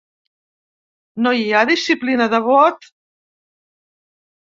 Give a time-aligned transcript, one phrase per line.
[1.27, 2.93] No hi ha disciplina de vot?